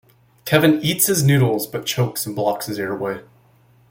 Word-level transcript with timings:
Kevin 0.45 0.81
eats 0.81 1.05
his 1.05 1.21
noodles 1.21 1.67
but 1.67 1.85
chokes 1.85 2.25
and 2.25 2.35
blocks 2.35 2.65
his 2.65 2.79
airway. 2.79 3.19